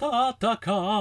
[0.00, 0.08] 戦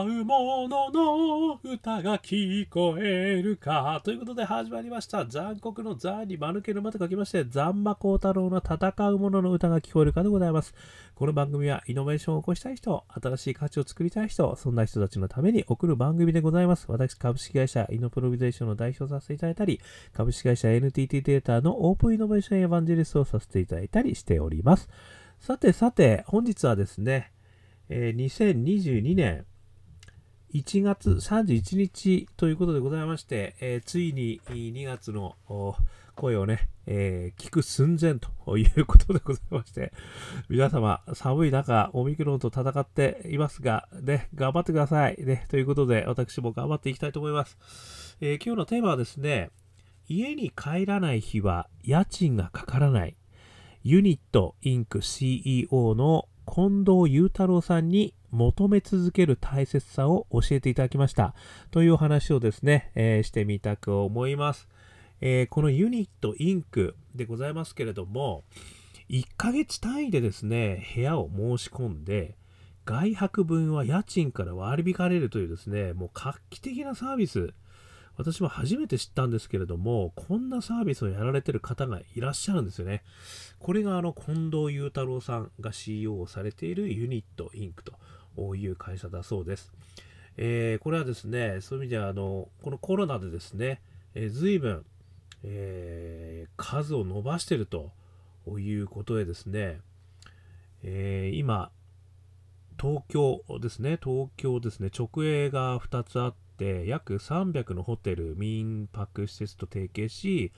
[0.01, 4.01] う者の歌が聞こえるか。
[4.03, 5.25] ということで始まりました。
[5.25, 10.75] 残酷の残に間抜けるまと書きまして、残魔高太郎の戦う者の歌が聞こえるかでございます。
[11.15, 16.85] この番組はイノベーションを起こしたい人、新しい価値を作りたい人、そんな人たちのために送る番組でございます。
[16.89, 19.79] 私、株式会社イノプロビゼーションの代表させていただいたり、
[20.11, 24.89] 株式会社 NTT データのオープンイノベーションエヴァンジェリストをさせていただいたりしております。
[25.39, 27.31] さてさて、本日はですね、
[27.89, 29.45] えー、2022年
[30.53, 35.35] 1月31日ということでございまして、えー、ついに2月の
[36.15, 39.91] 声をね、えー、聞く寸前ということでございまして、
[40.47, 45.17] 皆様、寒い中、オミクロンと戦っていますが、ね、頑張ってください。
[45.23, 48.17] ね、ということで、私も頑張っていきたいと思います。
[48.21, 49.49] えー、今日のテーマはですね、
[50.07, 53.15] 家に帰らない日は家賃がかからない。
[53.83, 61.33] ユニットインク CEO の近藤雄太郎さんに求め続ける大切さを教えていただきました。
[61.71, 64.67] というお話をですね、えー、してみたく思います、
[65.21, 68.43] えー、このユニットインクでございますけれども
[69.09, 72.35] 1ヶ月単位でですね部屋を申し込んで
[72.85, 77.53] 外泊分は家賃から割り引かれるというですねもう画期的なサービス
[78.19, 83.01] 私も初めて知ったんですけれども、こんなサービスをやられてる方がいらっしゃるんですよね。
[83.59, 89.71] これがあの近藤雄太郎さんが CEO をされているユニットインクという会社だそうです。
[90.35, 93.81] えー、これはですね、そういう意味ではあの、このコロナでですね、
[94.13, 94.83] えー、随分、
[95.43, 97.93] えー、数を伸ばしてると
[98.59, 99.79] いうことでですね、
[100.83, 101.71] えー、今、
[102.77, 110.51] 東京ですね、東京ですね、直営が2つあって、約300のホテル、民泊施設と提携し、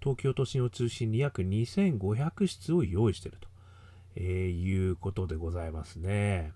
[0.00, 3.48] 東京都心を中心に約2500室を用意していると、
[4.14, 4.24] えー、
[4.62, 6.52] いうことでございますね。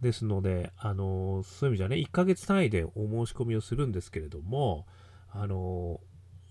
[0.00, 4.86] ですので、あのそういう意味じゃね、1ヶ月単位でお申し込みをするんですけれども、
[5.30, 6.00] あの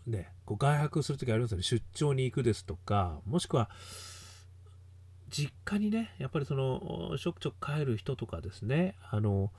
[0.05, 3.69] ね、こう外泊するときありますよね、出張に行くですとか、もしくは、
[5.29, 9.51] 実家にね、やっぱりその、しょくちょく帰る人とかですね、あの、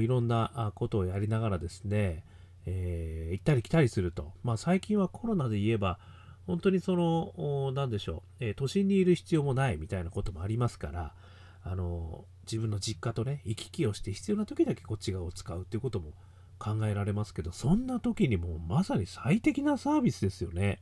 [0.00, 2.24] いろんなことをやりながらですね、
[2.66, 4.32] えー、行ったり来たりすると。
[4.42, 5.98] まあ最近はコロナで言えば、
[6.46, 11.14] 本当にその、なんでしょう、えー、都心にいる必要もないみたいなこともありますから、
[11.62, 16.12] あの、自分の実家とね、行き来をして必要な時だけこっち側を使うっていうことも
[16.58, 20.80] 考えられますけど、そんな時にもまさに最適なサービスですよね。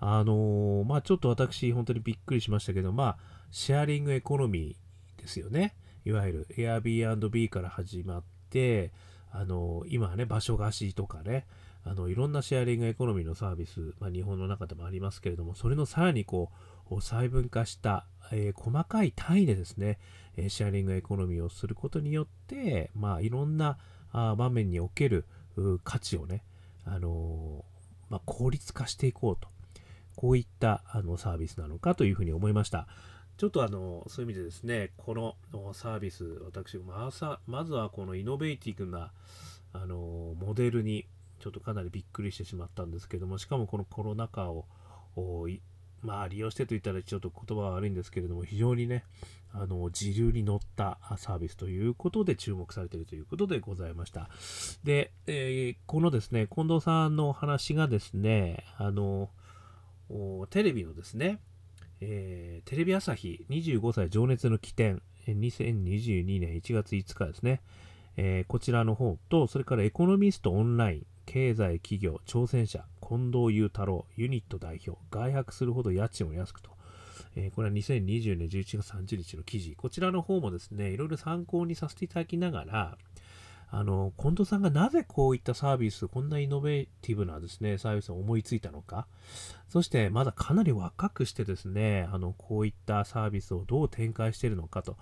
[0.00, 3.16] あのー、まあちょっと私本当にびっくりしましたけど、まあ
[3.50, 5.74] シェアリングエコノミーですよね。
[6.04, 8.92] いわゆる Airbnb から始まって、
[9.32, 11.46] あの、今はね、場所貸しとかね、
[11.84, 16.50] あの、いろんなシェアリングエコノミーのサービス、まあ、日本の中でもありますけれども、それのさらにこ
[16.90, 19.98] う、細分化した、えー、細かい単位でですね、
[20.36, 23.78] えシェアリングエコノミーをすることによって、まあ、いろんな
[24.12, 25.24] あ場面における
[25.84, 26.42] 価値をね、
[26.84, 27.64] あの、
[28.08, 29.48] まあ、効率化していこうと。
[30.20, 32.86] こういったあのサービスなのかというふうに思いました。
[33.38, 37.10] ちょっとあの、そういう意味でですね、このサービス、私、ま
[37.46, 39.12] まずはこのイノベーティブな、
[39.72, 41.06] あの、モデルに、
[41.38, 44.66] ちょっとかなりびっくりしてしまったんですけども、しかもこのコロナ禍を、
[46.02, 49.04] まあ、利用してと言ったらちょっと言葉は悪いんですけれども、非常にね、
[49.54, 54.28] あの、時流に乗ったサービスということで注目されているということでございました。
[54.84, 59.30] で、えー、このですね、近藤さんのお話がですね、あの、
[60.50, 61.38] テレビのですね、
[62.00, 67.60] えー、テレビ朝日25歳情熱の起点、2022年1月5日ですね、
[68.16, 76.70] えー、こちらの方と、それからエコノミストオンライン、経済企業挑戦者、近藤雄太郎、ユニット代表、外泊するほど家賃を安くと、
[77.36, 82.98] えー、これは2020年11月30日の記事、こちらの方もですね、いろいろ参考にさせていただきながら、
[83.70, 89.06] あの、近藤さんがなぜこういったサービス、こんなイノベーティブなですね、サービスを思いついたのか、
[89.68, 94.96] そしてまだかなり若くしてですね、あの、こういったサービスをどう展開しているのかと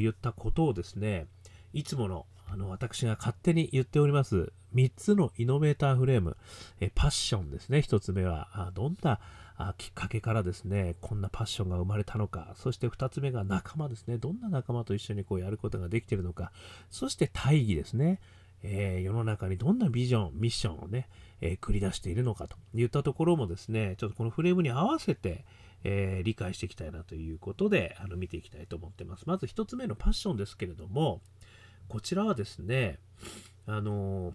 [0.00, 1.26] いったことをですね、
[1.72, 6.36] いつものあの、私が勝手に言っております、3つのイノベーターフレーム、
[6.80, 7.78] えパッションですね。
[7.78, 9.20] 1つ目は、どんな
[9.56, 12.54] あきっかけからですね、こんなパッションが生まれたのか。
[12.56, 14.18] そして2つ目が仲間ですね。
[14.18, 16.50] どんな仲間と一緒にこうやることができているのか。
[16.90, 18.20] そして大義ですね。
[18.64, 21.08] えー、世の中にどんなビジョン、ミッションをね、
[21.40, 25.44] えー、繰り出しているのかといったところもですね、ちょっとこのフレームに合わせて、
[25.84, 29.24] えー、理解していきたいなということで、あの見ていきたいと思ってます。
[29.26, 31.20] まず1つ目のパッションですけれども、
[31.88, 32.98] こちらはですね、
[33.66, 34.32] あの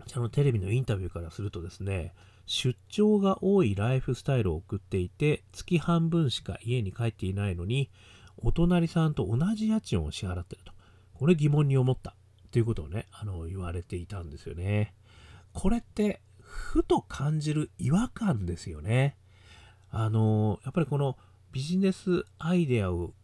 [0.00, 2.14] こちらのテレビのインタビューからするとですね、
[2.46, 7.90] 出張が多いライフスタイルを送っていて、月半分しか家に帰っていないのに、
[8.38, 10.72] お隣さんと同じ家賃を支払ってると。
[11.14, 12.14] これ疑問に思った
[12.52, 14.94] ということをね、あの、言われていたんですよね。
[15.52, 19.16] これって、ふと感じる違和感ですよね。
[19.90, 21.16] あの、やっぱりこの
[21.52, 23.14] ビジネスアイデアを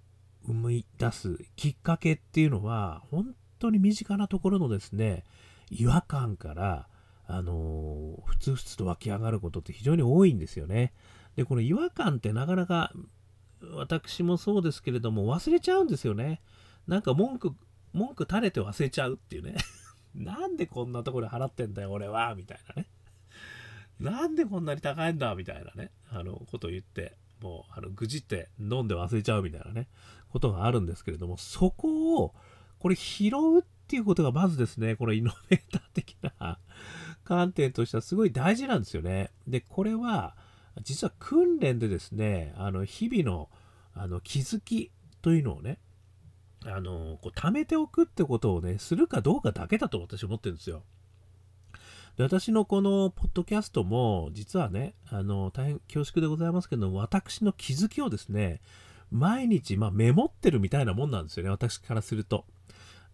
[0.47, 5.25] 生み出すきっかけっていうのは、本当に身近なところのですね、
[5.71, 6.89] 違和感から、
[7.33, 10.93] あのふつふつと湧き上がることって非常に多いんですよね。
[11.35, 12.93] で、この違和感ってなかなか
[13.75, 16.43] 私もそうですけれども忘れちゃうんですよね。
[16.87, 17.53] なんか文句、
[17.95, 19.57] 文句垂れて忘れちゃうっていうね。
[20.15, 22.91] なんでこんなところで払ってんだよ俺はみたいなね。
[23.99, 29.89] なんでこんなに高いんだみたいなね、あの、ことを言って、もう、あの、ぐじって飲んで忘れちゃうみたいなね、
[30.29, 32.35] ことがあるんですけれども、そこを、
[32.79, 36.59] これ拾うっていうことがまずですね、このイノベーター的な
[37.25, 39.31] 観点としてはすごい大事なんですよね。
[39.47, 40.37] で、これは、
[40.83, 43.49] 実は訓練でですね、あの、日々の、
[43.95, 44.91] あの、気づき
[45.21, 45.79] というのをね、
[46.65, 50.83] あの、こう、貯めておくってことをね、するかどうかだけだと私思ってるんですよ。
[52.17, 58.61] で私のこのポッドキャストも、実はね、あの、大変恐縮でございますけど、私の気づきをですね、
[59.11, 62.45] 毎日、まあ、メモってるみたいなもんなんですよね、私からすると。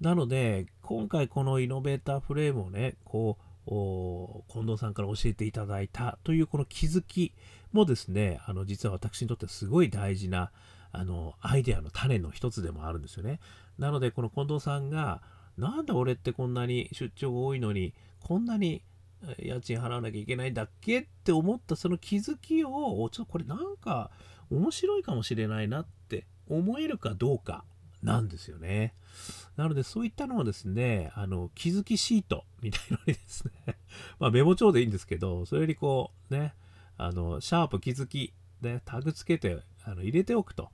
[0.00, 7.34] なので、今回このイノベーターフレームをね、こう、近藤さんから教えていただいたというこの気づき
[7.72, 10.50] もですね、あの、実は私にとってすごい大事な、
[10.90, 13.40] あの、アイデアの種の一つでもあるんですよね。
[13.78, 15.22] なので、この近藤さんが、
[15.58, 18.82] なんで俺ってこんなに出張が多いのに、こんなに
[19.38, 22.70] 家賃払わなきゃいけないんだっけって思ったその気づきを、
[23.10, 24.10] ちょっとこれなんか
[24.50, 27.64] 面白いかもしれないなって思えるかどうか
[28.02, 28.94] なんですよね。
[29.56, 33.78] なのでそういったのをですね、あの、気づきシートみたいのにですね
[34.18, 36.54] まあメモ帳でいいんですけど、それよりこうね、
[36.96, 40.70] あの、シャープ気づきでタグつけてあの入れておくと。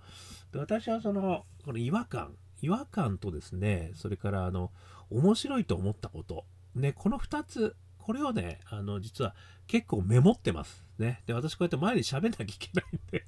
[0.53, 4.71] で私はその、この違和感、違和感とですね、それからあの、
[5.11, 6.45] 面白いと思ったこと、
[6.75, 9.35] ね、この2つ、これをね、あの、実は
[9.67, 10.85] 結構メモってます。
[10.99, 11.23] ね。
[11.27, 13.27] で、私こうやって前に喋んなきゃいけないんで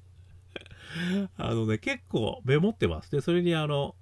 [1.37, 3.11] あのね、結構メモってます。
[3.11, 3.95] で、それにあの、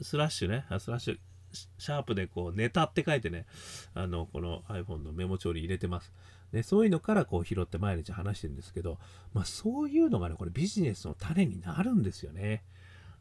[0.00, 1.18] スラッシュね、スラッシュ、
[1.52, 3.46] シャープでこう、ネタって書いてね、
[3.94, 6.12] あの、この iPhone のメモ帳に入れてます。
[6.52, 8.98] ね、そういうのからこう拾って毎日話してるんですけど、
[9.32, 12.62] まあそういうのがね、これビジネスの種になるんですよね。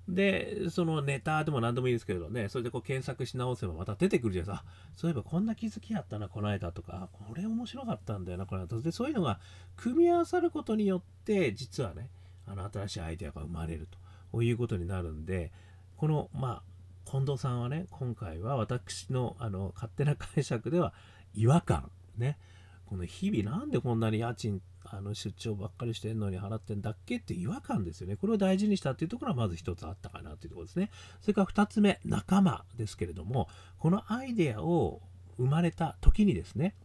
[0.08, 4.72] で、そのネタでも何でもいいですけどね、それでこう検索し直せばまた出てくるじゃないですか。
[4.96, 8.81] そういえばこんな気づきやったな、この間とか、これ面白かったんだよな、この間。
[8.81, 9.40] で、そういうのが
[9.78, 12.10] 組み合わさることによって、実はね、
[12.51, 13.88] あの新しいアイデアが生まれる
[14.31, 15.51] ということになるんで、
[15.98, 16.63] この、ま
[17.06, 20.94] あ、近藤さんはね、今回は私のあの勝手な解釈では
[21.33, 22.38] 違和感、ね、
[22.86, 28.18] この日々なんでこんなに家賃あの出張ばっかりしてんのに払ってんだっけって違和感ですよね。
[28.18, 30.89] これを大事にしたっていうところはまず一つあったかなっていうところですね。
[31.21, 33.48] それから二つ目、仲間ですけれども、
[33.80, 35.01] このアイデアを
[35.38, 36.75] 生まれた時にですね、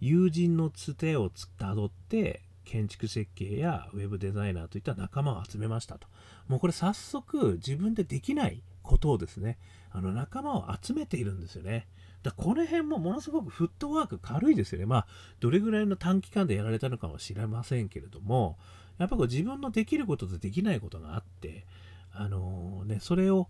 [0.00, 6.06] 友人のつてをたどって建築設計やウェブデザイナーといった仲間を集めましたと。
[6.48, 9.58] もうこれ早速自分でできないことをですね、
[9.90, 11.88] あの仲間を集めているんですよね。
[12.22, 14.86] だこの辺もものすごくフットワーク軽いですよね。
[14.86, 15.06] まあ、
[15.40, 18.58] どれぐらいの短期間でやられたのかは知れませんけれども、
[18.98, 21.64] やっぱこう自分のできることとできないことがあって、
[22.12, 23.48] あのー、ね、それを、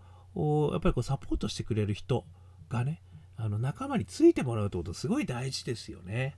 [0.72, 2.24] やっぱりこうサポートしてくれる人
[2.68, 3.02] がね、
[3.36, 6.36] あの仲間についてもらうってことすごい大事ですよね。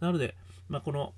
[0.00, 0.34] なので、
[0.68, 1.12] まあ、この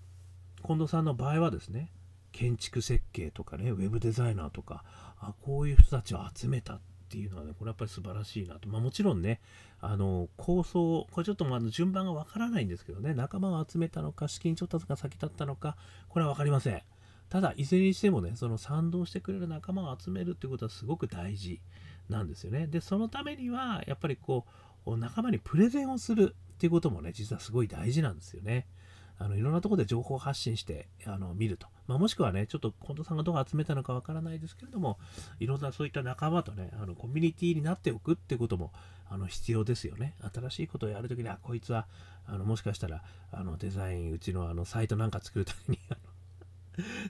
[0.65, 1.91] 近藤さんの場合はですね、
[2.33, 4.85] 建築設計とかね、ウェブデザイナーとか、
[5.21, 8.69] あこういう人たちを集めたっていうのはね、これやっぱり素晴らしいなと。
[8.69, 9.41] まあもちろんね、
[9.81, 15.77] あの、構想、これちょっとまだ順番がわからないんですけどね、仲間を集めたのか、資金調達が先だったのか、
[16.09, 16.83] これは分かりません。
[17.29, 21.61] ただ、いずれにしてもね、その賛同してくれる仲間を集めるっていうことはすごく大事
[22.09, 22.67] なんですよね。
[22.67, 24.47] で、そのためには、やっぱりこ
[24.87, 28.67] う、仲間にプレゼンをするっていうこともね、実はすごい大事なんですよね。
[29.19, 34.99] あのいろんなとこで情報発信してあの見ると、まあ、もしくはね、ちょっと近藤さんがどう集めたのかわからないですけれども、
[35.41, 38.73] いろんなそういった仲間とね、あのコミュニティになっておくってことも
[39.11, 40.15] あの必要ですよね。
[40.33, 41.87] 新しいことをやるときに、あ、こいつは
[42.27, 45.81] あのもしかしたらあのデザイン、うちのあのサイトなんか作るために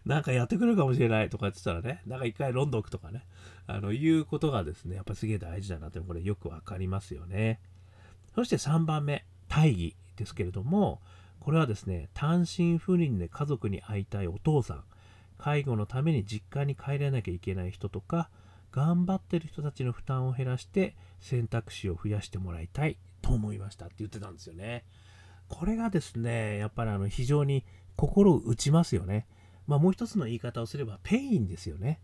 [0.07, 3.25] なんかやってくれるかもしれないとか言ってたらね、なんか一回ロンドンくとかね、
[3.67, 7.61] あの、いうことがですね、やっぱすげえ大事だなって、これよくわかりますよね。
[8.35, 11.01] そして3番目、大義ですけれども、
[11.41, 14.85] これはですね、単身赴任で家族に会いたいお父さん、
[15.39, 18.29] 介護のために実家に帰らなきゃいけない人とか、
[18.71, 24.85] 頑張ってる人たちの負担を減らして選択肢を増やしてもらいたいと思いましたって言ってたんですよね。
[25.49, 27.65] これがですね、やっぱりあの非常に
[27.97, 29.27] 心を打ちますよね。
[29.67, 32.01] まあもう一つの言い方をすれば pain ですよね。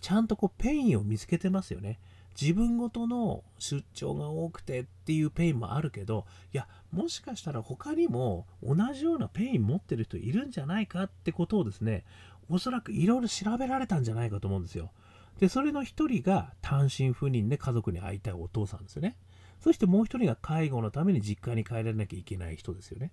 [0.00, 1.98] ちゃんとこう pain を見つけてますよね。
[2.40, 12.04] 自分ごとの出張が多くてっていう pain もあるけどいやもしかしたら他にも同じような pain 持ってる人いるんじゃないかってことをですね
[12.48, 14.90] おそらくいろいろ調べられたんじゃないかと思うんですよ。
[15.38, 19.16] でそれの一人が単身赴任で家族に会いたいお父さんですよね。
[19.60, 23.12] そしてもう一人が介護のために実家に帰らなきゃいけない人ですよね。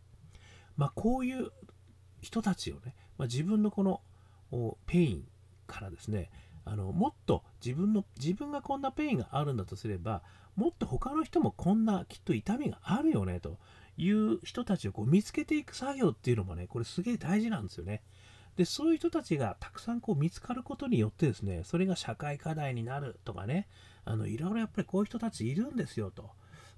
[0.77, 1.51] まあこういう
[2.21, 4.01] 人たちをね、まあ、自分のこの
[4.87, 5.27] pain
[5.67, 6.29] からですね
[6.65, 10.23] あのもっと自分の自分がこんな pain があるんだとすれば
[10.55, 13.57] もっと他の人もこんなきっと痛みがあるよねと
[13.97, 18.01] いう人たちをこう見つけていく作業っていうのもねこれすげえ大事なんですよね。
[18.57, 23.67] でそういう人たちがたくさんこう見つかることによってですねそれが社会課題になるとかね
[24.05, 26.11] あのいろいろやっぱりこういう人たちいるんですよ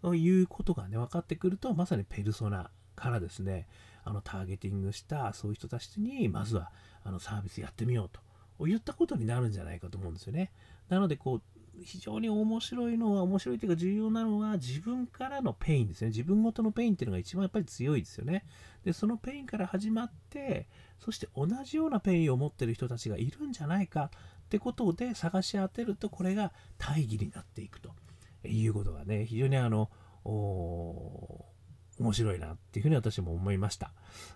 [0.02, 3.68] ということがね分かってくるとまさにペルソナからですね
[4.04, 6.72] あのターゲティングしたそういう人たちにまずは
[7.04, 8.20] あのサービスやってみようと
[8.60, 10.52] いったことになるんじゃないかと思うんですよね。
[10.90, 11.42] なのでこう
[11.84, 16.08] 非常に面白いのは面白いというか重要なのは自分からの pain ですね。
[16.08, 18.46] 自分ごとの pain っていうのが一番やっぱり強いですよね。
[18.84, 20.68] で、その pain から始まって、
[21.00, 24.06] そして同じような pain を持ってる人たちがいるんじゃないか
[24.46, 27.92] ってことで探し当てると、これが大義になっていくと
[28.44, 29.92] いうことがね、非常にあの、
[32.00, 33.92] 面白いなっていうふうに私も思いました。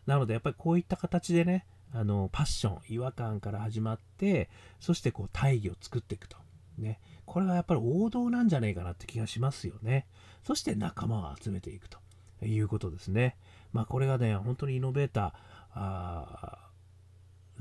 [0.05, 6.37] なのでやっぱりこういった形でね、あのパッション違和感から始まってそしてこう大義を作っていくと。
[6.77, 6.99] ね。
[7.25, 10.07] これがやっぱり王道なんじゃないかなって気がしますよね。
[10.43, 11.99] そして仲間を集めていくと。
[12.43, 13.37] いうことですね。
[13.71, 16.71] まあこれがね本当にイノベーター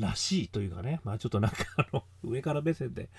[0.01, 3.11] らしいというかね、まあちょっとなんかあの、 上から目線で、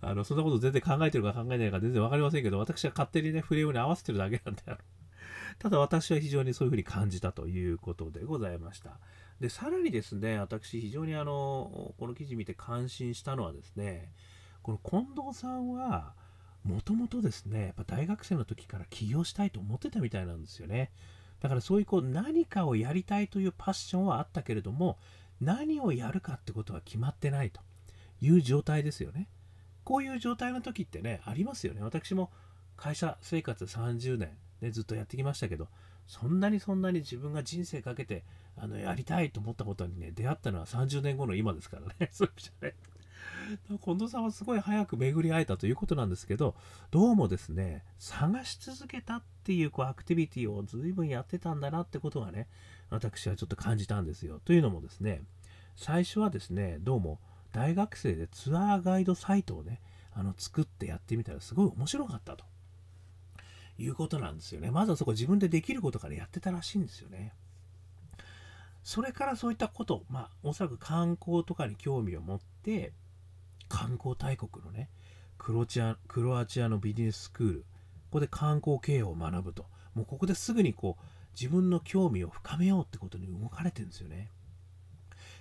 [0.00, 4.78] あの、そんなこと全然考えてるか考えないか全然わかりませんけど、私は勝手にね、フレームに合わせてるだけなんで、あの、
[5.58, 8.98] ただ私は非常にそういうふうに感じたということでございました。
[9.40, 14.12] で、さらにですね、私非常にあの、この記事見て感心したのはですね、
[14.62, 16.14] この近藤さんは、
[16.62, 20.90] もともとですね、やっぱ大学生の時から起業したいと思ってたみたいなんですよね。
[21.40, 24.98] だからそういうこう何かをやりたいというパッションはあったけれども、
[25.40, 27.62] 何をやるかってことは決まってないと
[28.20, 29.26] いう状態ですよね。
[29.84, 31.82] こういう状態の時ってね、ありますよね。
[31.82, 32.30] 私も
[32.76, 35.68] 会社生活30年、ね、ずっとやってきましたけど、
[36.06, 38.24] そんなにそんなに自分が人生かけて
[38.56, 42.10] あのやりたいと思ったことにね出会ったのは30年後の今ですからね。
[42.12, 42.74] そういう意味じゃね。
[43.82, 46.54] 近藤さんはすごい早く巡り会えたということなんですけど
[46.90, 52.48] どうもですね探し続けたっていうこうアクティビティを随分やってたんだなってことがね
[52.90, 54.40] 私はちょっと感じたんですよ。
[54.44, 55.22] というのもですね
[55.74, 57.18] 最初はですねどうも
[57.52, 59.80] 大学生でツアーガイドサイトをね
[60.12, 62.44] あの作ってやってみたらすごい面白かったと
[63.78, 64.70] いうことなんですよね。
[64.70, 67.32] まずはそこ自分でできることからやってたらしいんですよね。
[68.90, 72.92] それからそういったこと、まあ、おそらく観光とかに興味を持って、
[73.68, 74.90] 観光大国のね、
[75.38, 77.66] クロチアクロアチアのビジネススクール、こ
[78.10, 81.04] こで観光経営を学ぶと、もうここですぐにこう、
[81.40, 84.28] 自分の興味を深めようってことに動かれてるんですよね。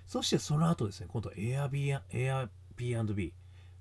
[0.06, 3.32] そしてその後ですね、今度 Airbnb、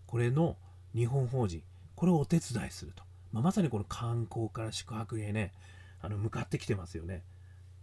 [0.06, 0.56] これの
[0.94, 1.62] 日本法人、
[1.94, 3.02] これをお手伝いすると。
[3.32, 5.52] まあ、まさにこの観光から宿泊へね、
[6.00, 7.22] あの向かってきてますよね。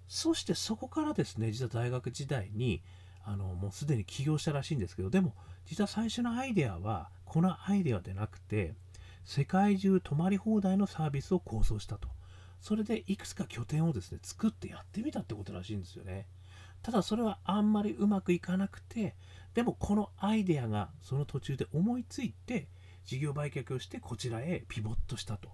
[0.07, 2.81] そしてそこからですね、実は大学時代に、
[3.23, 5.35] あの、もうすでに起業したらしいんですけど、でも、
[5.65, 8.75] 実は最初のアイデアは、このアイデアでなくて、
[9.23, 12.09] 世界中泊まり放題のサービスを構想したと。
[12.61, 16.27] それでいくつか拠点をですね、作ってやってみたってことらしいんですよね。
[16.83, 19.15] ただそれはあんまりうまくいかなくて、
[19.55, 22.67] でもこのアイデアがその途中で思いついて、
[23.05, 25.49] 事業売却をしてこちらへピボットしたと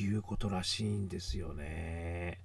[0.00, 2.40] いうことらしいんですよね。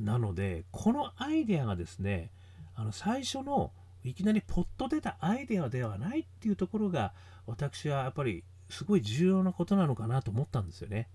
[0.00, 2.30] なので、このアイデアがですね、
[2.74, 7.12] あの最初のいきなりポッと出たアイデアではないっていうところが、
[7.46, 11.08] 私はやっぱりすごい重要なことなのかなと思ったんですよね。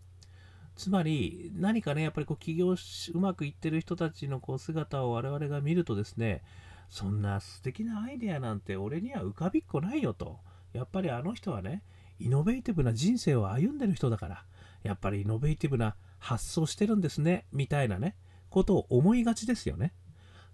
[0.75, 6.43] つまり、何かね、やっぱりこう起業うまくいってる人たちのこう姿を我々が見るとですね、
[6.89, 10.39] そんな素敵なアイデアなんて俺には浮かびっこないよと。
[10.73, 11.81] やっぱりあの人はね、
[12.19, 14.45] イノベーティブな人生を歩んでる人だから、
[14.83, 18.15] やっぱりイノベーティブな発想してるんですね、みたいなね、
[18.55, 19.93] ことを思いがちですよね。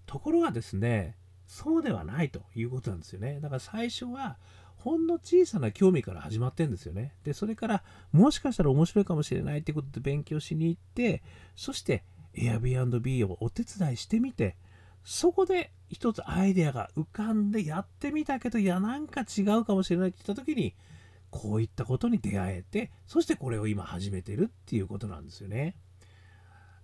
[0.08, 1.16] ところがですね、
[1.46, 3.40] そうではないということなんですよね。
[3.42, 4.40] だから最初は、
[4.78, 7.14] ほんの小さな興味から始まってんですよね。
[7.24, 11.22] で、それから、もしかしたら面白いかもしれないってことで勉強しに行って、
[11.56, 12.04] そして
[12.34, 14.58] Airbnb をお手伝いしてみて、
[15.04, 20.74] そこで一つアイデアが浮かんでやってみたけど、いや、なんか違うかもしれないって言った時に、
[21.30, 25.76] こういったことに出会えて、そしてこれを今始めてるっていうことなんですよね。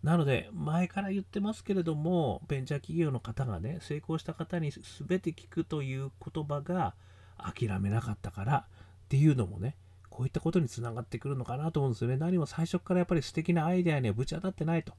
[0.07, 6.95] なので、前から言ってますけれども、ベンチャー企業の方がね、成功した方に全て聞くという言葉が
[7.37, 8.67] 諦めなかったから
[9.03, 9.75] っていうのもね、
[10.09, 12.15] こういったことにつながってくるのかなと思うんですよね。
[12.15, 14.93] 何も最初からやっぱり素敵なアイデアにはぶち当たってないと。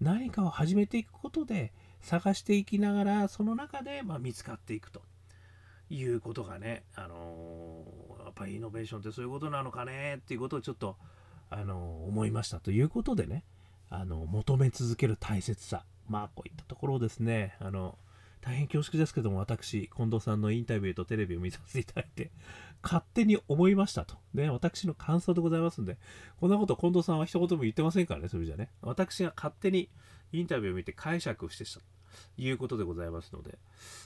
[0.00, 5.02] 何かを始めていくことで探していきながら、その中でま見つかっていくと
[5.90, 10.96] いうことがね、あのー、やっぱりイノベーションってそういうことなのかねっていうことをちょっと、
[11.50, 13.44] あのー、思いましたということでね、
[13.90, 15.84] あの求め続ける大切さ。
[16.08, 17.98] まあこういったところをですね、あの
[18.40, 22.30] 大変恐縮ですけども、私、近藤さんのインタビューとテレビを見させていただいて、
[22.82, 24.16] 勝手に思いましたと。
[24.32, 25.98] ね、私の感想でございますんで、
[26.38, 28.70] こんなこと近藤さんは一言も言ってませんからね、それじゃね。
[28.80, 29.90] 私が勝手に
[30.32, 31.86] インタビューを見て解釈してしたと
[32.38, 33.58] いうことでございますので、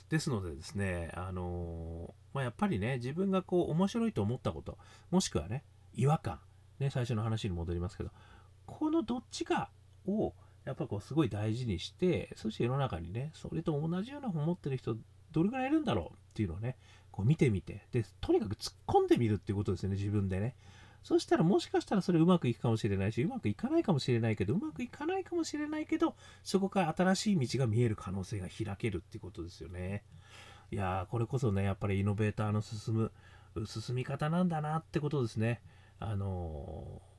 [0.08, 4.78] ですのでですね、あのー、まあ、やっぱりね、自分がこう面白いと思ったこと、
[5.10, 5.62] もしくはね、
[5.94, 6.40] 違和感、
[6.80, 8.10] ね、最初の話に戻りますけど、
[8.66, 9.70] このどっちか
[10.06, 14.96] をやっぱこうすごい大事にして、そして世の中にね、それと同じような本持ってる人、
[15.30, 16.76] どれぐらいいるんだろうっていうのをね、
[17.10, 20.56] こう見てみて、で、とにかく突っ込んでみるっていうことですよね、自分でね。
[21.02, 30.02] そしたらもしかしたらそれうまくいくかもしれないし、うまくいかないかもしれないけど、うまくいかないかもしれないけど、そこから新しい道が見える可能性が開けるっていうことですよね。
[30.70, 33.12] いやー、これこそね、やっぱりイノベーターの進む、
[33.66, 35.60] 進み方なんだなってことですね。
[36.00, 37.13] あのー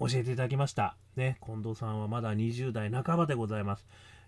[0.00, 0.96] 教えていただきました。
[1.16, 3.86] ね、近藤さんはまだ20代半ばでございます。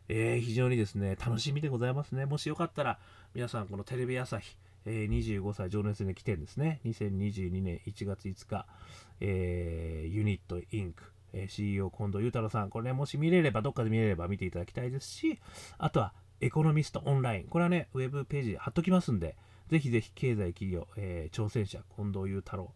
[0.09, 2.27] えー、非常にですね、楽しみでございますね。
[2.27, 2.99] もしよかったら、
[3.35, 8.67] 皆さん、このテレビ朝日、えー、25歳情熱に来てですね、2022年1月5日、
[9.21, 15.39] えー、ユニットインク、えー、CEO 近藤裕太郎さん、これね、もし見れれば、どっかで見れれば見ていただきたいですし、
[15.79, 19.37] あとは、エコノミストオンライン、これはね、ウェブページ貼っときますんで、
[19.69, 22.75] ぜひぜひ経済企業、え、挑戦者、近藤裕太郎、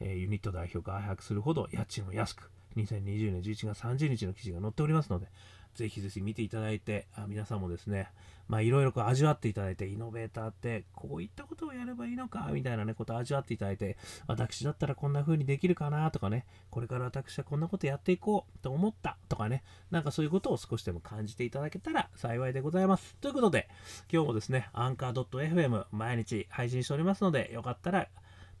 [0.00, 5.26] えユニット代表が早くするほど家賃を安く、2020年11月30日の記事が載っておりますので、
[5.74, 8.10] ぜひぜひ見ていただいて、あ皆さんもですね、
[8.48, 23.16] まあいろいろ味わっていただいて、イノベーターってこういったことをやればいいのか、みたいなね、ことを味わっていただいて、私だったらこんな風にできるかなとかね、これから私はこんなことやっていこうと思ったとかね、なんかそういうことを少しでも感じていただけたら幸いでございます。
[23.20, 23.68] ということで、
[24.12, 28.08] 今日もですね、アンカー .fm 毎日配信しておりますので、よかったら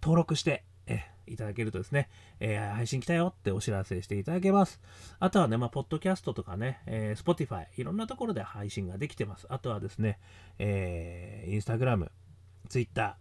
[0.00, 2.08] 登録して、えいただけるとですね、
[2.40, 4.80] えー、配信来たよってお知らせしていただけます。
[5.18, 9.46] あとはね、まあ、ポッドキャストとかね、えー、Spotify、いろんなところで配信ができてます。
[9.48, 10.18] あとはですね、
[10.58, 12.10] えー、Instagram、
[12.68, 13.16] Twitter、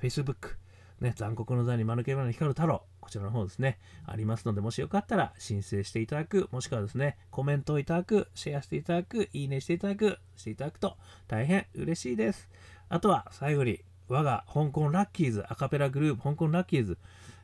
[0.00, 0.56] Facebook、
[1.02, 10.96] ね、残酷の座に間抜け花の光る太郎、こちらの方ですね、ありますので、もしよかったら申請していただく、もしくはですね、コメントをいただく、シェアしていただく、いいねしていただく、していただくと
[11.26, 12.48] 大変嬉しいです。
[12.88, 16.98] あとは最後に、我が香港ラッキーズ、アカペラグループ、香港ラッキーズ、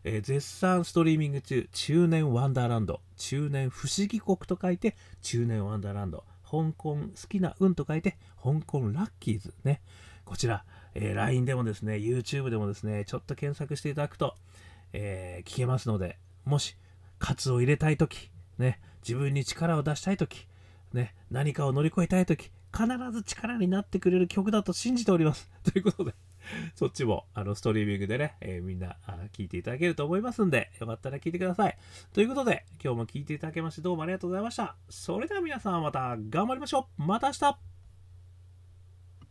[0.05, 9.81] えー、絶賛ストリーミング中、中年ワンダーランド、中年不思議国と書いて、中年ワンダーランド、香港好きな運と書いて、香港ラッキーズね。
[10.25, 14.35] こちら、えー、LINE でもですね、YouTube でもですね、ちょっと検索していただくと、
[14.93, 16.77] えー、聞けますので、もし、
[17.19, 20.47] カツを入れたいとき、ね、自分に力を出したいとき、
[20.93, 25.51] ね、何かを乗り越えたいとき、必ず力になってくれる曲だと信じております。
[25.65, 26.15] ということで、
[26.75, 31.77] そっちも、あの、ストリーミングでね、えー、みんなあ聞いていただけると思いますんで、よかったら聞いてください。
[32.13, 34.77] ということで、今日も聞いていただきましてどうもありがとうございました。
[34.89, 37.78] それでは皆さんまた頑張りましょうまた明日